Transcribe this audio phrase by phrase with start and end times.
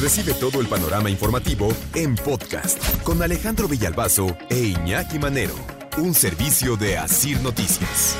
[0.00, 5.54] Recibe todo el panorama informativo en podcast con Alejandro Villalbazo e Iñaki Manero,
[5.98, 8.16] un servicio de Asir Noticias.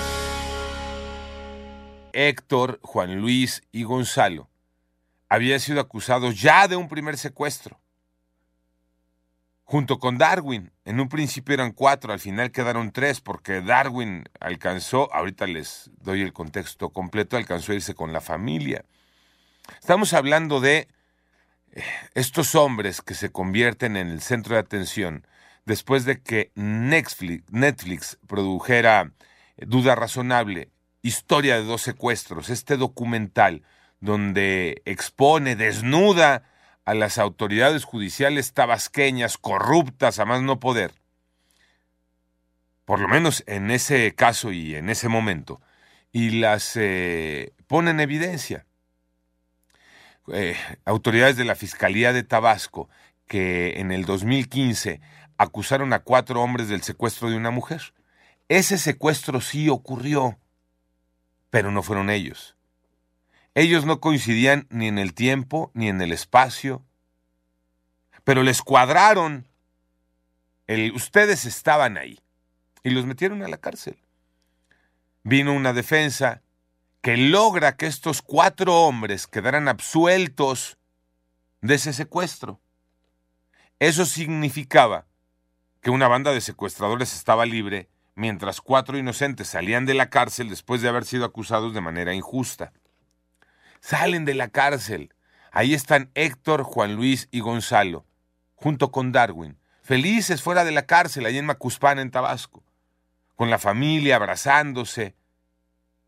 [2.12, 4.48] Héctor, Juan Luis y Gonzalo
[5.28, 7.80] habían sido acusados ya de un primer secuestro.
[9.64, 15.12] Junto con Darwin, en un principio eran cuatro, al final quedaron tres, porque Darwin alcanzó,
[15.12, 18.84] ahorita les doy el contexto completo, alcanzó a irse con la familia.
[19.80, 20.86] Estamos hablando de
[22.14, 25.26] estos hombres que se convierten en el centro de atención
[25.64, 29.12] después de que Netflix, produjera
[29.56, 30.70] eh, Duda Razonable,
[31.02, 33.62] Historia de dos secuestros, este documental
[34.00, 36.44] donde expone, desnuda
[36.86, 40.92] a las autoridades judiciales tabasqueñas corruptas a más no poder.
[42.86, 45.60] Por lo menos en ese caso y en ese momento.
[46.10, 48.64] Y las eh, pone en evidencia.
[50.32, 52.88] Eh, autoridades de la Fiscalía de Tabasco
[53.26, 55.00] que en el 2015
[55.36, 57.92] acusaron a cuatro hombres del secuestro de una mujer.
[58.48, 60.38] Ese secuestro sí ocurrió,
[61.50, 62.56] pero no fueron ellos.
[63.54, 66.82] Ellos no coincidían ni en el tiempo ni en el espacio,
[68.24, 69.46] pero les cuadraron.
[70.66, 72.18] El, ustedes estaban ahí
[72.82, 73.98] y los metieron a la cárcel.
[75.22, 76.42] Vino una defensa
[77.04, 80.78] que logra que estos cuatro hombres quedaran absueltos
[81.60, 82.62] de ese secuestro.
[83.78, 85.04] Eso significaba
[85.82, 90.80] que una banda de secuestradores estaba libre mientras cuatro inocentes salían de la cárcel después
[90.80, 92.72] de haber sido acusados de manera injusta.
[93.80, 95.12] Salen de la cárcel.
[95.52, 98.06] Ahí están Héctor, Juan Luis y Gonzalo,
[98.54, 102.64] junto con Darwin, felices fuera de la cárcel, allí en Macuspana, en Tabasco,
[103.36, 105.14] con la familia abrazándose,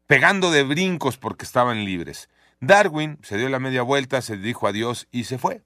[0.06, 2.28] pegando de brincos porque estaban libres.
[2.60, 5.62] Darwin se dio la media vuelta, se dijo adiós y se fue.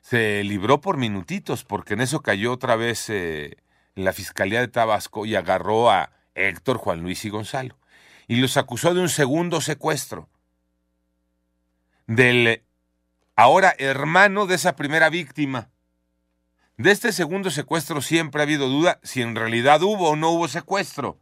[0.00, 3.56] Se libró por minutitos porque en eso cayó otra vez eh,
[3.94, 7.80] la Fiscalía de Tabasco y agarró a Héctor, Juan Luis y Gonzalo
[8.30, 10.28] y los acusó de un segundo secuestro
[12.06, 12.62] del
[13.34, 15.70] ahora hermano de esa primera víctima.
[16.76, 20.46] De este segundo secuestro siempre ha habido duda si en realidad hubo o no hubo
[20.46, 21.19] secuestro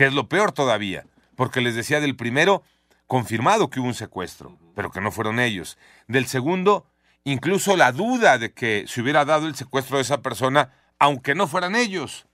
[0.00, 1.04] que es lo peor todavía,
[1.36, 2.62] porque les decía del primero,
[3.06, 5.76] confirmado que hubo un secuestro, pero que no fueron ellos.
[6.08, 6.86] Del segundo,
[7.22, 11.46] incluso la duda de que se hubiera dado el secuestro de esa persona, aunque no
[11.46, 12.26] fueran ellos.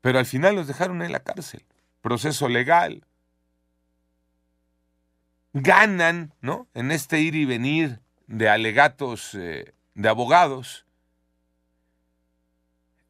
[0.00, 1.64] Pero al final los dejaron en la cárcel.
[2.00, 3.04] Proceso legal.
[5.52, 6.66] Ganan, ¿no?
[6.74, 10.86] En este ir y venir de alegatos eh, de abogados.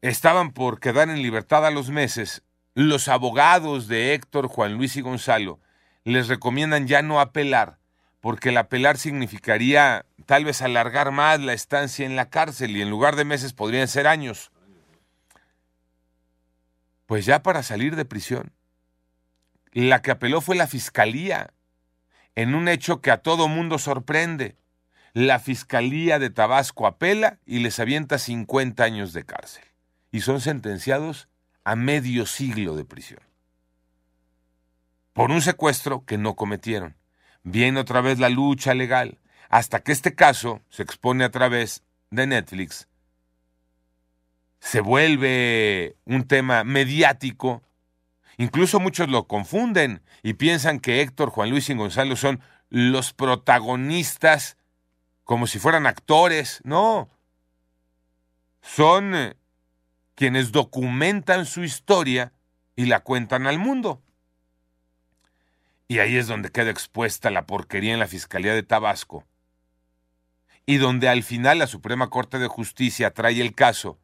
[0.03, 2.43] Estaban por quedar en libertad a los meses
[2.77, 5.59] los abogados de Héctor, Juan Luis y Gonzalo
[6.03, 7.79] les recomiendan ya no apelar,
[8.19, 12.91] porque el apelar significaría tal vez alargar más la estancia en la cárcel y en
[12.91, 14.51] lugar de meses podrían ser años.
[17.07, 18.53] Pues ya para salir de prisión.
[19.71, 21.55] La que apeló fue la fiscalía,
[22.35, 24.55] en un hecho que a todo mundo sorprende.
[25.13, 29.63] La fiscalía de Tabasco apela y les avienta 50 años de cárcel.
[30.11, 31.27] Y son sentenciados
[31.67, 33.19] a medio siglo de prisión.
[35.11, 36.95] Por un secuestro que no cometieron.
[37.43, 39.19] Viene otra vez la lucha legal,
[39.49, 42.87] hasta que este caso se expone a través de Netflix.
[44.61, 47.63] Se vuelve un tema mediático.
[48.37, 52.39] Incluso muchos lo confunden y piensan que Héctor, Juan Luis y Gonzalo son
[52.69, 54.55] los protagonistas
[55.25, 56.61] como si fueran actores.
[56.63, 57.09] No.
[58.61, 59.35] Son eh,
[60.17, 62.33] quienes documentan su historia
[62.75, 64.01] y la cuentan al mundo.
[65.87, 69.25] Y ahí es donde queda expuesta la porquería en la Fiscalía de Tabasco.
[70.65, 73.99] Y donde al final la Suprema Corte de Justicia trae el caso.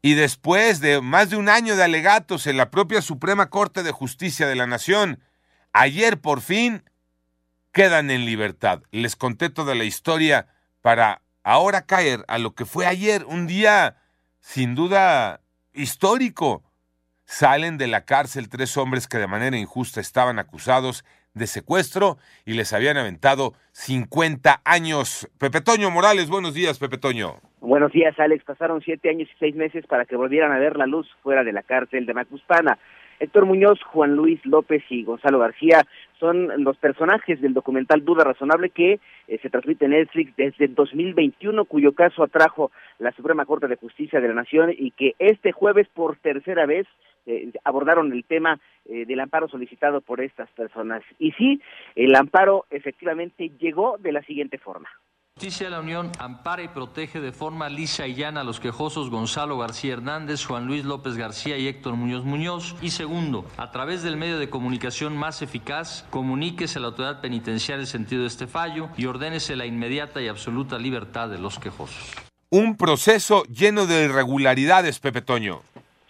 [0.00, 3.92] Y después de más de un año de alegatos en la propia Suprema Corte de
[3.92, 5.20] Justicia de la Nación,
[5.74, 6.88] ayer por fin
[7.70, 8.82] quedan en libertad.
[8.92, 10.48] Les conté toda la historia
[10.80, 13.96] para ahora caer a lo que fue ayer, un día
[14.40, 15.40] sin duda
[15.72, 16.62] histórico.
[17.26, 22.54] Salen de la cárcel tres hombres que de manera injusta estaban acusados de secuestro y
[22.54, 25.28] les habían aventado 50 años.
[25.38, 27.36] Pepe Toño Morales, buenos días, Pepe Toño.
[27.60, 28.44] Buenos días, Alex.
[28.44, 31.52] Pasaron siete años y seis meses para que volvieran a ver la luz fuera de
[31.52, 32.78] la cárcel de Macuspana.
[33.20, 35.86] Héctor Muñoz, Juan Luis López y Gonzalo García
[36.18, 41.64] son los personajes del documental Duda Razonable que eh, se transmite en Netflix desde 2021,
[41.64, 45.88] cuyo caso atrajo la Suprema Corte de Justicia de la Nación y que este jueves
[45.92, 46.86] por tercera vez
[47.26, 51.02] eh, abordaron el tema eh, del amparo solicitado por estas personas.
[51.18, 51.60] Y sí,
[51.94, 54.88] el amparo efectivamente llegó de la siguiente forma.
[55.36, 59.10] Justicia de la Unión ampara y protege de forma lisa y llana a los quejosos
[59.10, 62.76] Gonzalo García Hernández, Juan Luis López García y Héctor Muñoz Muñoz.
[62.80, 67.80] Y segundo, a través del medio de comunicación más eficaz, comuníquese a la autoridad penitenciaria
[67.80, 72.12] el sentido de este fallo y ordénese la inmediata y absoluta libertad de los quejosos.
[72.50, 75.62] Un proceso lleno de irregularidades, Pepe Toño.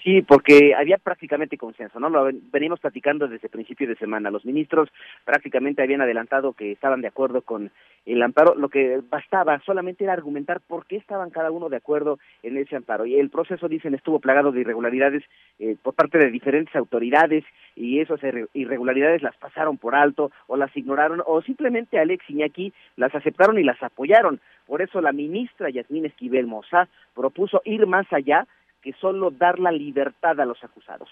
[0.05, 2.11] Sí, porque había prácticamente consenso, ¿no?
[2.11, 4.31] Lo venimos platicando desde principio de semana.
[4.31, 4.91] Los ministros
[5.25, 7.71] prácticamente habían adelantado que estaban de acuerdo con
[8.05, 8.55] el amparo.
[8.55, 12.77] Lo que bastaba solamente era argumentar por qué estaban cada uno de acuerdo en ese
[12.77, 13.07] amparo.
[13.07, 15.25] Y el proceso, dicen, estuvo plagado de irregularidades
[15.59, 17.43] eh, por parte de diferentes autoridades
[17.75, 18.21] y esas
[18.53, 23.65] irregularidades las pasaron por alto o las ignoraron o simplemente Alex Iñaki las aceptaron y
[23.65, 24.39] las apoyaron.
[24.67, 28.47] Por eso la ministra Yasmín Esquivel Moza propuso ir más allá
[28.85, 31.09] que solo dar la libertad a los acusados.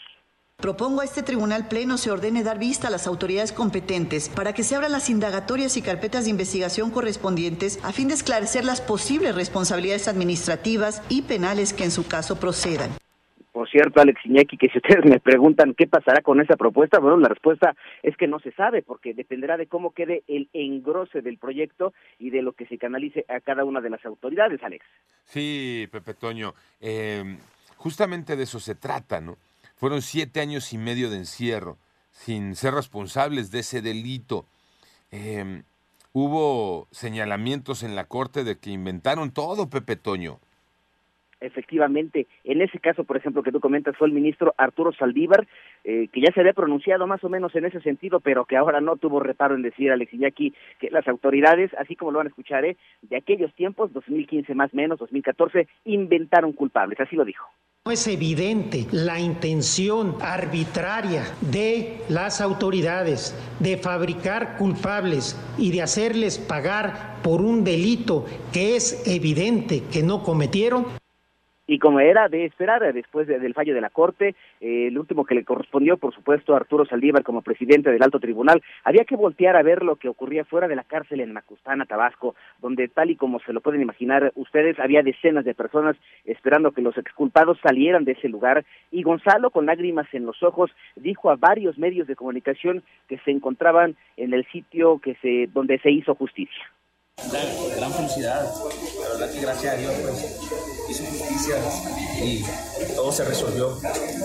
[0.58, 4.62] Propongo a este tribunal pleno se ordene dar vista a las autoridades competentes para que
[4.62, 9.34] se abran las indagatorias y carpetas de investigación correspondientes a fin de esclarecer las posibles
[9.34, 12.90] responsabilidades administrativas y penales que en su caso procedan.
[13.50, 17.19] Por cierto, Alex Iñaki, que si ustedes me preguntan qué pasará con esa propuesta, bueno,
[17.19, 21.36] la respuesta es que no se sabe, porque dependerá de cómo quede el engrose del
[21.38, 24.86] proyecto y de lo que se canalice a cada una de las autoridades, Alex.
[25.24, 26.54] Sí, Pepe Toño.
[26.80, 27.36] Eh,
[27.82, 29.38] Justamente de eso se trata, ¿no?
[29.75, 31.79] Fueron siete años y medio de encierro,
[32.12, 34.46] sin ser responsables de ese delito.
[35.11, 35.64] Em,
[36.12, 40.38] hubo señalamientos en la corte de que inventaron todo, Pepe Toño.
[41.40, 45.49] Efectivamente, en ese caso, por ejemplo, que tú comentas, fue el ministro Arturo Saldívar,
[45.82, 48.81] eh, que ya se había pronunciado más o menos en ese sentido, pero que ahora
[48.81, 52.31] no tuvo reparo en decir, Alex Iñaki, que las autoridades, así como lo van a
[52.31, 52.76] escuchar, ¿eh?
[53.02, 57.49] de aquellos tiempos, 2015 más menos, 2014, inventaron culpables, así lo dijo.
[57.90, 67.19] Es evidente la intención arbitraria de las autoridades de fabricar culpables y de hacerles pagar
[67.25, 70.87] por un delito que es evidente que no cometieron
[71.66, 75.34] y como era de esperar después del fallo de la Corte, eh, el último que
[75.34, 79.56] le correspondió, por supuesto, a Arturo Saldívar como presidente del alto tribunal, había que voltear
[79.56, 83.16] a ver lo que ocurría fuera de la cárcel en Macustana, Tabasco, donde tal y
[83.16, 88.04] como se lo pueden imaginar ustedes, había decenas de personas esperando que los exculpados salieran
[88.04, 92.16] de ese lugar y Gonzalo, con lágrimas en los ojos, dijo a varios medios de
[92.16, 96.64] comunicación que se encontraban en el sitio que se, donde se hizo justicia.
[97.18, 98.42] La gran felicidad,
[99.00, 101.56] la verdad que gracias a Dios pues, hizo justicia
[102.22, 102.42] y
[102.96, 103.68] todo se resolvió.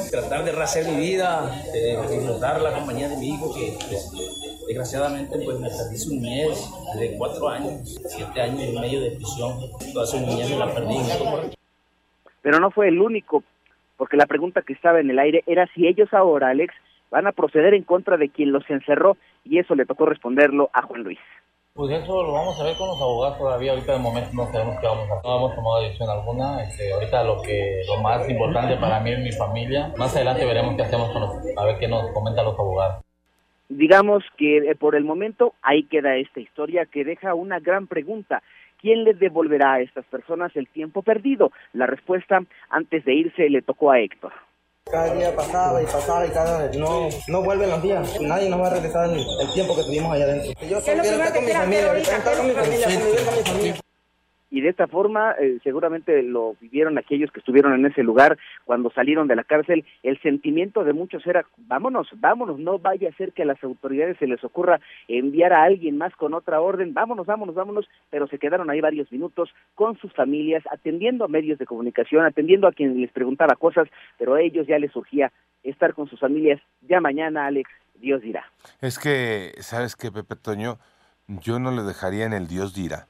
[0.09, 4.11] Tratar de rehacer mi vida, de disfrutar la compañía de mi hijo que pues,
[4.67, 9.57] desgraciadamente pues me perdí un mes de cuatro años, siete años y medio de prisión,
[9.93, 10.95] toda su niñez me la perdí.
[12.41, 13.43] Pero no fue el único,
[13.97, 16.73] porque la pregunta que estaba en el aire era si ellos ahora, Alex,
[17.11, 20.81] van a proceder en contra de quien los encerró y eso le tocó responderlo a
[20.83, 21.19] Juan Luis.
[21.77, 23.73] Pues eso lo vamos a ver con los abogados todavía.
[23.73, 25.29] Ahorita de momento no sabemos qué vamos a hacer.
[25.29, 26.63] No hemos tomado decisión alguna.
[26.63, 29.93] Este, ahorita lo que lo más importante para mí es mi familia.
[29.95, 33.05] Más adelante veremos qué hacemos con los, a ver qué nos comentan los abogados.
[33.69, 38.41] Digamos que eh, por el momento ahí queda esta historia que deja una gran pregunta.
[38.81, 41.51] ¿Quién les devolverá a estas personas el tiempo perdido?
[41.73, 42.39] La respuesta
[42.71, 44.33] antes de irse le tocó a Héctor.
[44.91, 48.21] Cada día pasaba y pasaba y cada vez no, no vuelven los días.
[48.21, 50.51] Nadie nos va a regresar el, tiempo que tuvimos allá adentro.
[50.67, 53.86] Yo quiero estar con mi familia, ahorita con mi familia, con mi familia
[54.49, 58.89] y de esta forma eh, seguramente lo vivieron aquellos que estuvieron en ese lugar cuando
[58.91, 59.85] salieron de la cárcel.
[60.03, 64.17] El sentimiento de muchos era, vámonos, vámonos, no vaya a ser que a las autoridades
[64.17, 68.39] se les ocurra enviar a alguien más con otra orden, vámonos, vámonos, vámonos, pero se
[68.39, 72.99] quedaron ahí varios minutos con sus familias, atendiendo a medios de comunicación, atendiendo a quien
[73.01, 73.87] les preguntaba cosas,
[74.17, 75.31] pero a ellos ya les surgía
[75.63, 76.61] estar con sus familias.
[76.81, 78.45] Ya mañana, Alex, Dios dirá.
[78.79, 80.77] Es que, ¿sabes qué, Pepe Toño?
[81.27, 83.07] Yo no le dejaría en el Dios dirá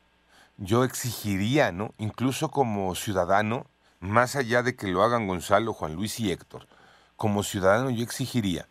[0.58, 1.94] yo exigiría, ¿no?
[1.98, 3.68] Incluso como ciudadano,
[4.00, 6.68] más allá de que lo hagan Gonzalo, Juan Luis y Héctor,
[7.16, 8.68] como ciudadano yo exigiría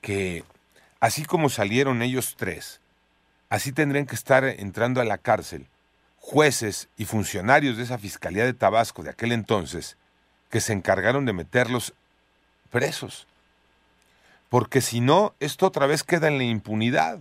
[0.00, 0.44] que,
[1.00, 2.80] así como salieron ellos tres,
[3.48, 5.68] así tendrían que estar entrando a la cárcel
[6.24, 9.98] jueces y funcionarios de esa Fiscalía de Tabasco de aquel entonces,
[10.48, 11.92] que se encargaron de meterlos
[12.70, 13.26] presos.
[14.48, 17.18] Porque si no, esto otra vez queda en la impunidad.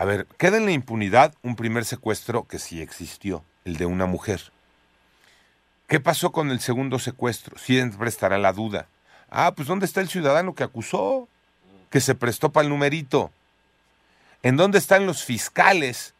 [0.00, 4.06] A ver, queda en la impunidad un primer secuestro que sí existió, el de una
[4.06, 4.40] mujer.
[5.88, 7.58] ¿Qué pasó con el segundo secuestro?
[7.58, 8.86] Siempre estará la duda.
[9.28, 11.28] Ah, pues ¿dónde está el ciudadano que acusó?
[11.90, 13.30] Que se prestó para el numerito.
[14.42, 16.14] ¿En dónde están los fiscales,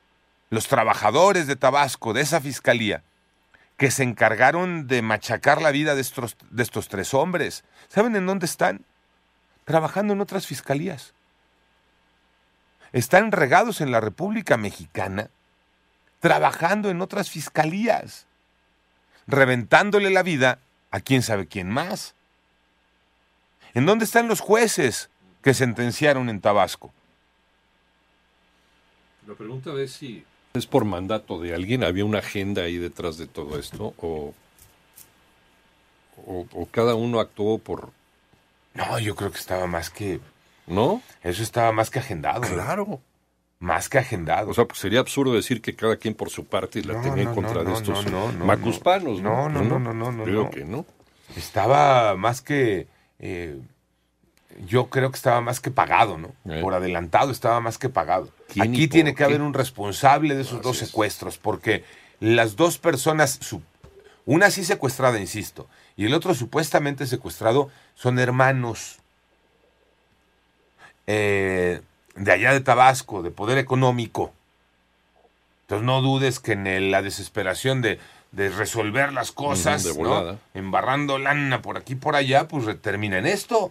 [0.50, 3.02] los trabajadores de Tabasco, de esa fiscalía,
[3.78, 7.64] que se encargaron de machacar la vida de estos, de estos tres hombres.
[7.88, 8.84] ¿Saben en dónde están?
[9.64, 11.14] Trabajando en otras fiscalías.
[12.92, 15.30] Están regados en la República Mexicana,
[16.20, 18.26] trabajando en otras fiscalías,
[19.26, 20.58] reventándole la vida
[20.90, 22.14] a quién sabe quién más.
[23.74, 25.08] ¿En dónde están los jueces
[25.42, 26.92] que sentenciaron en Tabasco?
[29.26, 33.28] La pregunta es si es por mandato de alguien, había una agenda ahí detrás de
[33.28, 34.34] todo esto, o,
[36.26, 37.90] o, cada uno actuó por...
[38.74, 40.20] No, yo creo que estaba más que...
[40.70, 41.02] ¿No?
[41.22, 42.42] Eso estaba más que agendado.
[42.42, 43.00] Claro.
[43.58, 44.50] Más que agendado.
[44.50, 47.34] O sea, pues sería absurdo decir que cada quien por su parte la tenía en
[47.34, 48.06] contra de estos
[48.38, 49.20] macuspanos.
[49.20, 50.24] No, no, no, no, no, no.
[50.24, 50.86] Creo que no.
[51.36, 52.86] Estaba más que...
[53.18, 53.58] Eh,
[54.66, 56.32] yo creo que estaba más que pagado, ¿no?
[56.46, 56.60] Eh.
[56.60, 58.30] Por adelantado estaba más que pagado.
[58.52, 59.24] ¿Quién y Aquí tiene que qué?
[59.24, 61.84] haber un responsable de esos dos secuestros, porque
[62.18, 63.38] las dos personas,
[64.26, 68.99] una sí secuestrada, insisto, y el otro supuestamente secuestrado, son hermanos
[71.12, 71.80] eh,
[72.14, 74.32] de allá de Tabasco, de poder económico.
[75.62, 77.98] Entonces no dudes que en el- la desesperación de,
[78.32, 79.82] de resolver las cosas,
[80.54, 83.70] embarrando lana por aquí y por allá, pues termina en esto.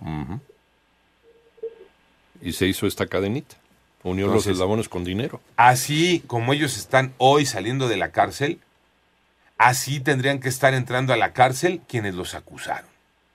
[2.42, 3.56] Y se hizo esta cadenita.
[4.04, 5.42] Unió los eslabones con dinero.
[5.58, 8.60] Así como ellos están hoy saliendo de la cárcel,
[9.58, 12.90] así tendrían que estar entrando a la cárcel quienes los acusaron.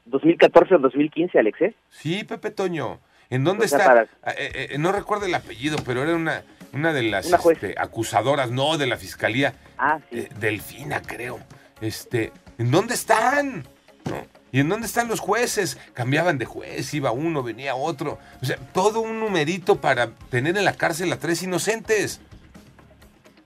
[0.06, 1.74] 2014 o 2015, Alex, ¿eh?
[1.90, 2.98] Sí, Pepe Toño.
[3.30, 3.78] ¿En dónde está?
[3.84, 4.02] para-
[4.36, 8.50] Eh, eh, no recuerdo el apellido, pero era una, una de las Una este, acusadoras,
[8.50, 9.54] no, de la fiscalía.
[9.78, 10.18] Ah, sí.
[10.20, 11.40] Eh, Delfina, creo.
[11.80, 13.66] Este, ¿En dónde están?
[14.04, 14.26] ¿No?
[14.52, 15.78] ¿Y en dónde están los jueces?
[15.94, 18.18] Cambiaban de juez, iba uno, venía otro.
[18.40, 22.20] O sea, todo un numerito para tener en la cárcel a tres inocentes.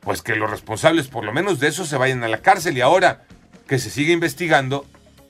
[0.00, 2.76] Pues que los responsables, por lo menos de eso, se vayan a la cárcel.
[2.76, 3.22] Y ahora
[3.66, 4.84] que se sigue investigando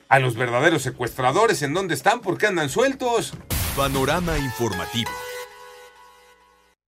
[0.09, 2.19] a los verdaderos secuestradores, ¿en dónde están?
[2.21, 3.33] ¿Por qué andan sueltos?
[3.79, 5.28] Panorama informativo.